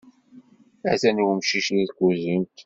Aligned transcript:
Atan 0.91 1.17
umcic 1.25 1.67
deg 1.77 1.87
tkuzint. 1.89 2.57